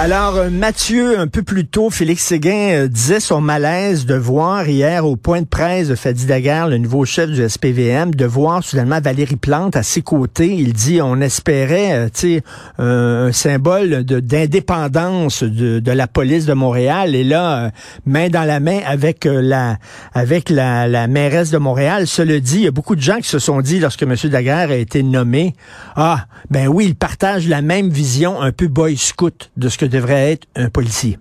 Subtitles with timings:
[0.00, 4.68] Alors, euh, Mathieu, un peu plus tôt, Félix Séguin euh, disait son malaise de voir
[4.68, 8.62] hier au point de presse de Fadi Daguerre, le nouveau chef du SPVM, de voir
[8.62, 10.54] soudainement Valérie Plante à ses côtés.
[10.54, 12.42] Il dit, on espérait, euh, tu sais,
[12.78, 17.16] un symbole d'indépendance de, la police de Montréal.
[17.16, 17.72] Et là,
[18.06, 19.78] main dans la main avec la
[20.14, 22.06] avec la, la mairesse de Montréal.
[22.06, 24.14] Cela dit, il y a beaucoup de gens qui se sont dit, lorsque M.
[24.30, 25.56] Daguerre a été nommé,
[25.96, 29.87] ah, ben oui, il partage la même vision un peu boy scout de ce que
[29.88, 31.16] devrait être un policier.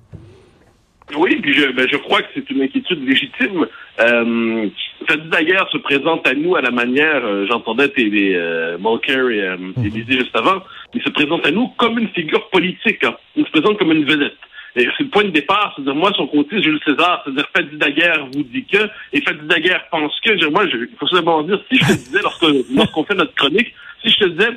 [1.16, 3.66] Oui, puis je, ben, je crois que c'est une inquiétude légitime.
[4.02, 4.68] Euh,
[5.08, 9.42] Fadi Daguerre se présente à nous à la manière, euh, j'entendais tes euh, Mulcair et
[9.42, 10.62] euh, Élisée juste avant,
[10.94, 13.04] il se présente à nous comme une figure politique.
[13.06, 13.16] hein.
[13.38, 14.36] Il se présente comme une vedette.
[14.76, 18.26] Et c'est le point de départ, c'est-à-dire moi, son côté, Jules César, c'est-à-dire Fadi Daguerre
[18.34, 18.78] vous dit que,
[19.14, 22.20] et Fadi Daguerre pense que, Je- moi, il faut simplement dire, si je te disais,
[22.76, 24.50] lorsqu'on fait notre chronique, si je te disais,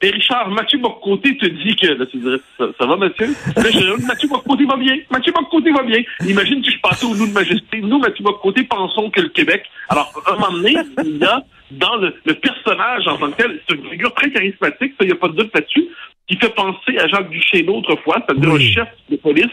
[0.00, 3.26] et Richard, Mathieu Bocoté te dit que, là, tu dirais, ça, ça va, Mathieu?
[3.56, 4.96] Là, je Mathieu Bocoté va bien.
[5.10, 6.00] Mathieu Bocoté va bien.
[6.26, 7.80] Imagine que je passais au nous de majesté.
[7.80, 9.64] Nous, Mathieu Bocoté, pensons que le Québec.
[9.88, 13.42] Alors, à un moment donné, il y a, dans le, le personnage en tant que
[13.42, 15.88] tel, c'est une figure très charismatique, ça, il n'y a pas de doute là-dessus,
[16.28, 18.68] qui fait penser à Jacques Duchesneau autrefois, c'est-à-dire Oui.
[18.70, 19.46] un chef de police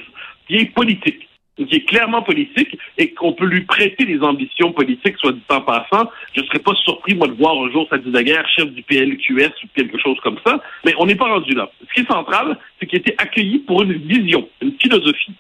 [0.48, 1.28] qui est politique
[1.64, 5.62] qui est clairement politique et qu'on peut lui prêter des ambitions politiques, soit dit en
[5.62, 6.10] passant.
[6.34, 9.52] Je ne serais pas surpris, moi, de voir un jour Sadi Daguerre, chef du PLQS
[9.64, 11.70] ou quelque chose comme ça, mais on n'est pas rendu là.
[11.88, 15.34] Ce qui est central, c'est qu'il a été accueilli pour une vision, une philosophie.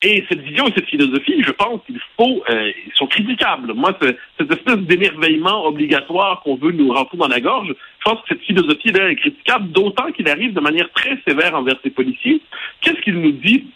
[0.00, 3.74] Et cette vision et cette philosophie, je pense qu'il faut, euh, ils sont critiquables.
[3.74, 3.98] Moi,
[4.38, 8.42] cette espèce d'émerveillement obligatoire qu'on veut nous rentrer dans la gorge, je pense que cette
[8.42, 12.40] philosophie-là est critiquable, d'autant qu'il arrive de manière très sévère envers ses policiers.
[12.80, 13.66] Qu'est-ce qu'il nous dit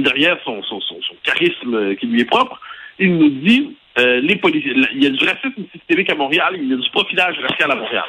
[0.00, 0.62] derrière son,
[1.22, 2.60] charisme euh, qui lui est propre?
[2.98, 6.68] Il nous dit, euh, les policiers, il y a du racisme systémique à Montréal, il
[6.68, 8.04] y a du profilage racial à Montréal.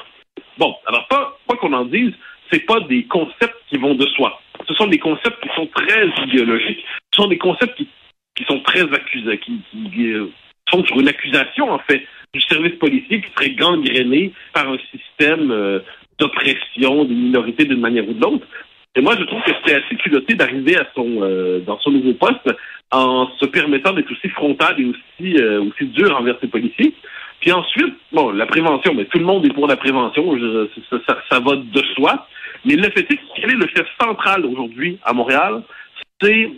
[0.57, 2.13] Bon, alors pas, quoi qu'on en dise,
[2.51, 4.39] c'est pas des concepts qui vont de soi.
[4.67, 6.83] Ce sont des concepts qui sont très idéologiques.
[7.11, 10.29] Ce sont des concepts qui, sont très accusés, qui, euh,
[10.69, 15.81] sont sur une accusation, en fait, du service policier qui serait gangréné par un système
[16.17, 18.47] d'oppression des minorités d'une manière ou de l'autre.
[18.95, 22.13] Et moi, je trouve que c'est assez culotté d'arriver à son euh, dans son nouveau
[22.13, 22.47] poste
[22.91, 26.93] en se permettant d'être aussi frontal et aussi euh, aussi dur envers ses policiers.
[27.39, 30.97] Puis ensuite, bon, la prévention, mais tout le monde est pour la prévention, je- ça,
[31.07, 32.27] ça, ça va de soi.
[32.65, 35.63] Mais le fait est que quel est le fait central aujourd'hui à Montréal,
[36.21, 36.49] c'est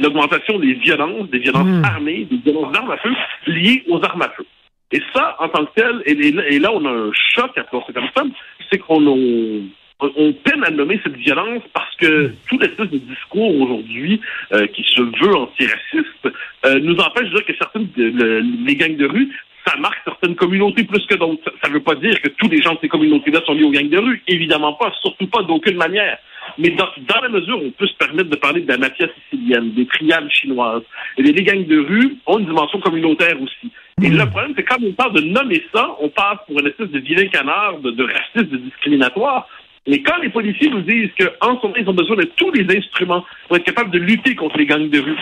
[0.00, 1.84] l'augmentation des violences, des violences Mm.
[1.84, 3.10] armées, des violences d'armes à feu
[3.46, 4.46] liées aux armes à feu.
[4.92, 7.50] Et ça, en tant que tel, et, et là- et là, on a un choc
[7.58, 8.22] à penser comme ça,
[8.70, 9.62] c'est qu'on on,
[10.00, 14.20] on peine à nommer cette violence parce que tout l'espèce de discours aujourd'hui
[14.52, 16.28] euh, qui se veut antiraciste
[16.66, 19.28] euh, nous empêche de dire que certaines de- le- les gangs de rue
[19.66, 21.42] ça marque certaines communautés plus que d'autres.
[21.60, 23.72] Ça ne veut pas dire que tous les gens de ces communautés-là sont liés aux
[23.72, 24.22] gangs de rue.
[24.28, 26.18] Évidemment pas, surtout pas d'aucune manière.
[26.56, 29.08] Mais dans, dans la mesure où on peut se permettre de parler de la mafia
[29.24, 30.84] sicilienne, des triades chinoises,
[31.18, 33.72] et les gangs de rue ont une dimension communautaire aussi.
[34.04, 36.90] Et le problème, c'est quand on parle de nommer ça, on passe pour une espèce
[36.90, 39.48] de vilain canard, de, de raciste, de discriminatoire.
[39.86, 43.24] Mais quand les policiers nous disent qu'en ce ils ont besoin de tous les instruments
[43.46, 45.18] pour être capables de lutter contre les gangs de rue,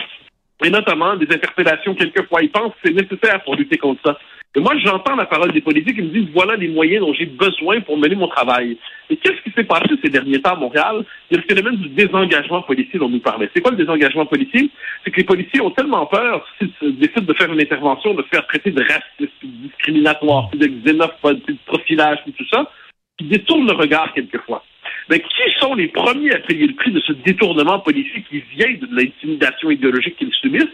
[0.63, 2.41] et notamment des interpellations quelquefois.
[2.41, 4.17] Ils pensent que c'est nécessaire pour lutter contre ça.
[4.57, 7.25] Et moi, j'entends la parole des politiques qui me disent voilà les moyens dont j'ai
[7.25, 8.77] besoin pour mener mon travail.
[9.09, 11.03] Et qu'est-ce qui s'est passé ces derniers temps à Montréal?
[11.29, 13.49] Il y a le phénomène du désengagement policier dont nous parlait.
[13.53, 14.69] C'est quoi le désengagement policier?
[15.03, 18.47] C'est que les policiers ont tellement peur, s'ils décident de faire une intervention, de faire
[18.47, 22.71] traiter de raciste, de discriminatoire, de xénophobe, de profilage, tout ça,
[23.17, 24.63] qu'ils détournent le regard quelquefois.
[25.09, 28.71] Mais qui sont les premiers à payer le prix de ce détournement policier qui vient
[28.73, 30.65] de l'intimidation idéologique qu'ils subissent?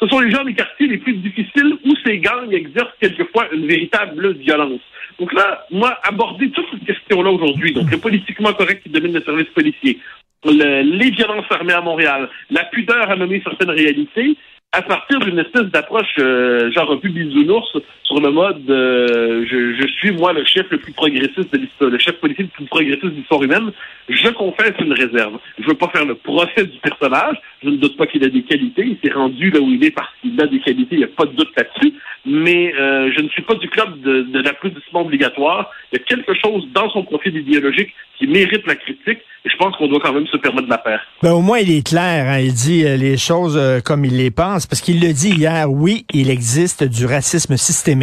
[0.00, 3.66] Ce sont les gens des quartiers les plus difficiles où ces gangs exercent quelquefois une
[3.66, 4.80] véritable violence.
[5.18, 9.22] Donc là, moi, aborder toute cette question-là aujourd'hui, donc le politiquement correct qui domine le
[9.22, 9.98] service policier,
[10.44, 14.36] le- les violences armées à Montréal, la pudeur à nommer certaines réalités,
[14.72, 17.74] à partir d'une espèce d'approche euh, genre un peu bisounours
[18.08, 21.98] sur le mode euh, je, suis moi le chef le plus progressiste de l'histoire, le
[21.98, 23.70] chef politique le plus progressiste de l'histoire humaine,
[24.08, 25.38] je confesse une réserve.
[25.58, 28.42] Je veux pas faire le procès du personnage, je ne doute pas qu'il a des
[28.42, 31.04] qualités, il s'est rendu là où il est parce qu'il a des qualités, il n'y
[31.04, 31.92] a pas de doute là-dessus,
[32.24, 35.70] mais euh, je ne suis pas du club de, de l'applaudissement obligatoire.
[35.92, 39.56] Il y a quelque chose dans son profil idéologique qui mérite la critique, et je
[39.56, 41.00] pense qu'on doit quand même se permettre de la faire.
[41.22, 42.26] Ben, au moins, il est clair.
[42.28, 42.40] hein.
[42.40, 44.66] Il dit euh, les choses comme il les pense.
[44.66, 47.97] Parce qu'il le dit hier, oui, il existe du racisme systémique.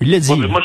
[0.00, 0.30] Il le dit.
[0.32, 0.60] Ouais, mais moi,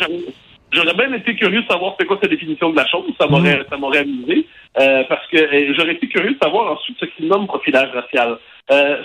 [0.72, 3.06] j'aurais- bien été curieux de savoir c'est quoi sa définition de la chose.
[3.20, 4.48] Ça m'aurait, ça m'aurait amusé.
[4.80, 8.38] Euh, parce que euh, j'aurais été curieux de savoir ensuite ce qu'il nomme profilage racial.
[8.72, 9.02] Euh,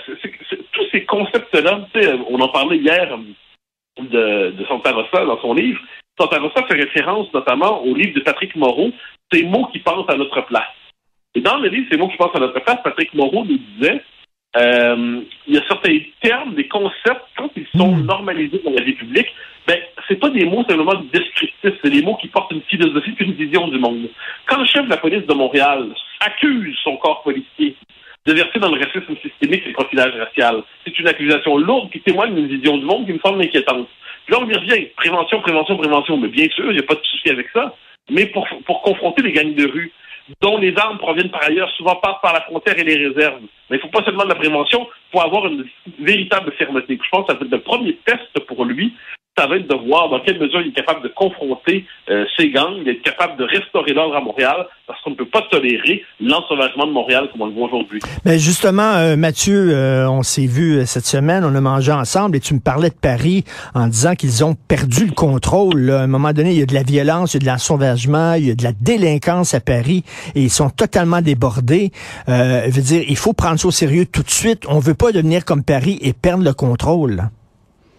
[0.71, 1.87] tous ces concepts-là,
[2.29, 3.17] on en parlait hier
[3.99, 5.79] de, de Santa Rosa dans son livre.
[6.19, 8.91] Santa Rosa fait référence notamment au livre de Patrick Moreau,
[9.31, 10.63] Ces mots qui pensent à notre place.
[11.35, 14.01] Et dans le livre Ces mots qui pensent à notre place, Patrick Moreau nous disait
[14.55, 18.05] euh, il y a certains termes, des concepts, quand ils sont hmm.
[18.05, 19.27] normalisés dans la vie publique,
[19.67, 23.25] ben, c'est pas des mots simplement descriptifs, c'est des mots qui portent une philosophie puis
[23.25, 24.09] une vision du monde.
[24.45, 25.87] Quand le chef de la police de Montréal
[26.19, 27.75] accuse son corps policier
[28.25, 32.01] de verser dans le racisme systémique et le profilage racial, c'est une accusation lourde qui
[32.01, 33.87] témoigne d'une vision du monde qui me semble inquiétante.
[34.25, 34.87] Puis là, on y revient.
[34.95, 36.17] Prévention, prévention, prévention.
[36.17, 37.75] Mais bien sûr, il n'y a pas de souci avec ça.
[38.09, 39.91] Mais pour, pour confronter les gangs de rue,
[40.41, 43.41] dont les armes proviennent par ailleurs, souvent passent par la frontière et les réserves.
[43.69, 45.65] Mais il faut pas seulement de la prévention, pour avoir une
[45.99, 46.99] véritable fermeté.
[47.01, 48.93] Je pense que ça va être le premier test pour lui
[49.37, 52.49] ça va être de voir dans quelle mesure il est capable de confronter euh, ces
[52.51, 56.85] gangs, d'être capable de restaurer l'ordre à Montréal, parce qu'on ne peut pas tolérer l'ensauvagement
[56.85, 57.99] de Montréal comme on le voit aujourd'hui.
[58.25, 62.39] Mais justement, euh, Mathieu, euh, on s'est vu cette semaine, on a mangé ensemble, et
[62.39, 63.43] tu me parlais de Paris
[63.73, 65.89] en disant qu'ils ont perdu le contrôle.
[65.89, 68.33] À un moment donné, il y a de la violence, il y a de l'ensauvagement,
[68.33, 70.03] il y a de la délinquance à Paris,
[70.35, 71.91] et ils sont totalement débordés.
[72.27, 74.65] je veux dire, il faut prendre ça au sérieux tout de suite.
[74.67, 77.29] On veut pas devenir comme Paris et perdre le contrôle.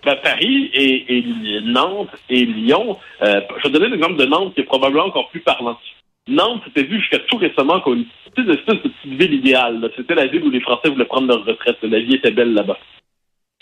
[0.05, 1.25] Paris et,
[1.63, 5.41] Nantes et Lyon, euh, je vais donner l'exemple de Nantes qui est probablement encore plus
[5.41, 5.79] parlant.
[6.29, 8.05] Nantes, c'était vu jusqu'à tout récemment comme
[8.37, 9.91] une de petite ville idéale.
[9.97, 11.79] C'était la ville où les Français voulaient prendre leur retraite.
[11.83, 12.79] La vie était belle là-bas.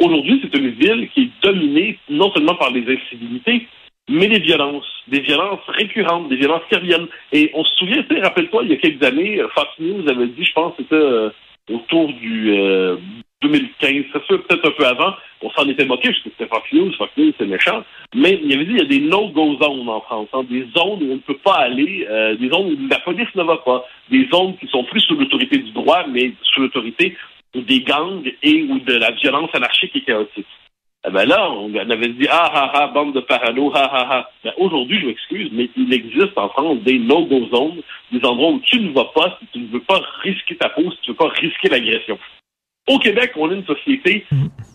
[0.01, 3.67] Aujourd'hui, c'est une ville qui est dominée non seulement par les incivilités,
[4.09, 7.09] mais les violences, des violences récurrentes, des violences qui reviennent.
[7.33, 10.53] Et on se souvient, rappelle-toi, il y a quelques années, Fox News avait dit, je
[10.53, 11.31] pense, c'était euh,
[11.71, 12.97] autour du euh,
[13.43, 16.73] 2015, c'est sûr, peut-être un peu avant, on s'en était moqué parce que c'était Fox
[16.73, 17.83] News, Fox News, c'est méchant.
[18.15, 21.03] Mais il avait dit, il y a des no-go zones en France, hein, des zones
[21.03, 23.85] où on ne peut pas aller, euh, des zones où la police ne va pas,
[24.11, 27.17] des zones qui sont plus sous l'autorité du droit, mais sous l'autorité
[27.55, 30.47] des gangs et ou de la violence anarchique et chaotique.
[31.05, 34.31] Eh ben là, on avait dit ah ah ah bande de parano, ah ah ah.
[34.45, 38.61] Ben aujourd'hui, je m'excuse, mais il existe en France des no-go zones, des endroits où
[38.61, 41.15] tu ne vas pas si tu ne veux pas risquer ta peau, si tu ne
[41.15, 42.19] veux pas risquer l'agression.
[42.89, 44.27] Au Québec, on est une société,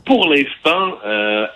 [0.06, 1.48] pour l'instant, euh,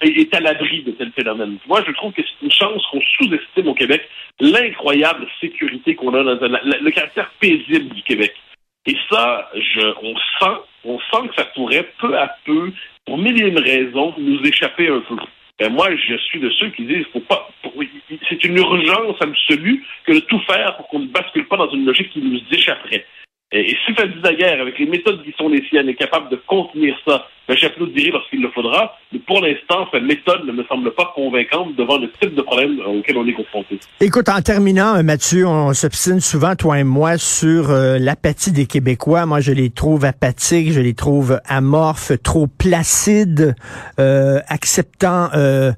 [0.00, 1.58] est à l'abri de tel phénomène.
[1.68, 4.08] Moi, je trouve que c'est une chance qu'on sous-estime au Québec
[4.40, 8.34] l'incroyable sécurité qu'on a dans le caractère paisible du Québec.
[8.86, 9.50] Et ça,
[10.02, 12.72] on sent, on sent que ça pourrait peu à peu,
[13.06, 15.16] pour mille et raisons, nous échapper un peu.
[15.58, 17.50] Ben moi, je suis de ceux qui disent, faut pas,
[18.28, 21.84] c'est une urgence absolue que de tout faire pour qu'on ne bascule pas dans une
[21.84, 23.04] logique qui nous échapperait.
[23.52, 23.92] Et, si
[24.22, 28.12] Daguerre, avec les méthodes qui sont les siennes, est capable de contenir ça, ben, j'applaudirai
[28.12, 28.94] lorsqu'il le faudra.
[29.12, 32.78] Mais pour l'instant, cette méthode ne me semble pas convaincante devant le type de problème
[32.86, 33.80] auquel on est confronté.
[34.00, 38.66] Écoute, en terminant, euh, Mathieu, on s'obstine souvent, toi et moi, sur euh, l'apathie des
[38.66, 39.26] Québécois.
[39.26, 43.56] Moi, je les trouve apathiques, je les trouve amorphes, trop placides,
[43.98, 45.72] euh, acceptant euh,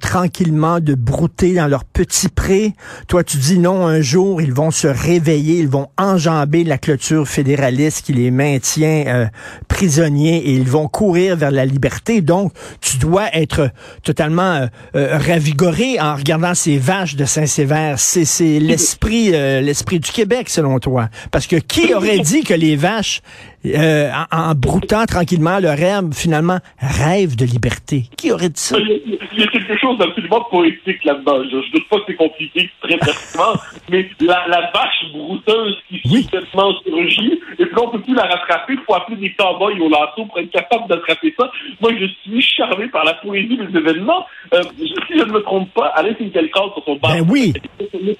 [0.00, 2.72] tranquillement de brouter dans leur petit pré.
[3.08, 7.28] Toi, tu dis non, un jour, ils vont se réveiller, ils vont enjamber la clôture
[7.28, 9.28] fédéraliste qui les maintient
[9.68, 12.20] prisonniers et ils vont courir vers la liberté.
[12.20, 13.70] Donc, tu dois être
[14.02, 17.98] totalement euh, euh, ravigoré en regardant ces vaches de Saint-Sévère.
[17.98, 18.24] C'est
[18.60, 21.08] l'esprit euh, l'esprit du Québec, selon toi.
[21.30, 23.20] Parce que qui aurait dit que les vaches,
[23.64, 28.04] en, broutant tranquillement leur herbe, finalement, rêvent de liberté?
[28.16, 28.78] Qui aurait dit ça?
[28.78, 31.42] Il y a quelque chose d'absolument poétique là-dedans.
[31.50, 33.54] Je, ne doute pas que c'est compliqué très pertinent,
[33.90, 36.24] mais la, vache brouteuse qui oui.
[36.24, 39.78] complètement surgit, et puis on ne peut plus la rattraper, il faut appeler des cowboys
[39.80, 41.00] au lasso pour être capable de
[41.38, 41.50] ça.
[41.80, 44.26] Moi, je suis charmé par la poésie des événements.
[44.54, 47.52] Euh, si je ne me trompe pas, Alain Finkielkraut, sur son bar, ben oui.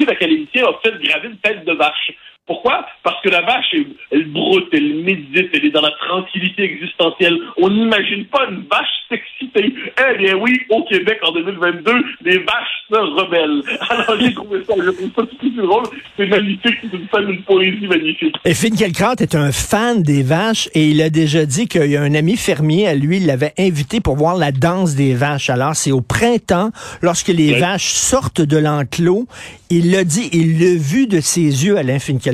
[0.07, 2.13] l'académicien, a fait graver une tête de vache.
[2.47, 2.85] Pourquoi?
[3.03, 7.39] Parce que la vache, elle, elle, broute, elle médite, elle est dans la tranquillité existentielle.
[7.59, 9.75] On n'imagine pas une vache s'exciter.
[9.99, 11.93] Eh bien oui, au Québec, en 2022,
[12.25, 13.63] les vaches se rebellent.
[13.91, 15.85] Alors j'ai trouvé ça, j'ai trouvé ça tout drôle.
[16.17, 18.35] C'est magnifique, c'est une, une poésie magnifique.
[18.45, 22.03] Et Finkielkraut est un fan des vaches et il a déjà dit qu'il y a
[22.03, 25.51] un ami fermier à lui, il l'avait invité pour voir la danse des vaches.
[25.51, 26.71] Alors c'est au printemps,
[27.03, 29.27] lorsque les vaches sortent de l'enclos,
[29.71, 32.30] il l'a dit, il l'a vu de ses yeux, Alain Finkielkraut,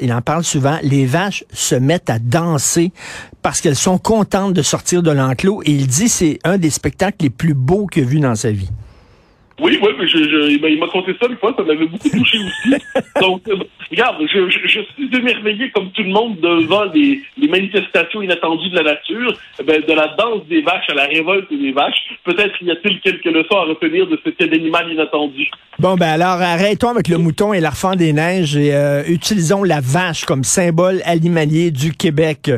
[0.00, 2.92] il en parle souvent, les vaches se mettent à danser
[3.42, 7.18] parce qu'elles sont contentes de sortir de l'enclos et il dit c'est un des spectacles
[7.20, 8.70] les plus beaux qu'il a vu dans sa vie.
[9.60, 12.38] Oui, oui, mais je, je, il m'a conté ça une fois, ça m'avait beaucoup touché
[12.38, 12.82] aussi.
[13.20, 13.56] Donc, euh,
[13.88, 18.82] regarde, je, suis émerveillé comme tout le monde devant les, les manifestations inattendues de la
[18.82, 22.13] nature, eh ben, de la danse des vaches à la révolte des vaches.
[22.24, 25.50] Peut-être y a-t-il quelques leçons à retenir de cet animal inattendu.
[25.78, 29.80] Bon, ben alors, arrêtons avec le mouton et l'arfan des neiges et euh, utilisons la
[29.80, 32.50] vache comme symbole animalier du Québec.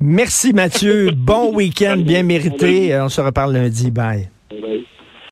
[0.00, 2.98] Merci Mathieu, bon week-end bien mérité.
[3.00, 3.90] On se reparle lundi.
[3.90, 4.28] Bye.